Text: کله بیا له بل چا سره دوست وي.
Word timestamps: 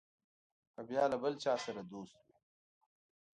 کله 0.71 0.81
بیا 0.89 1.03
له 1.11 1.17
بل 1.23 1.33
چا 1.43 1.53
سره 1.65 1.81
دوست 1.91 2.15
وي. 2.25 2.37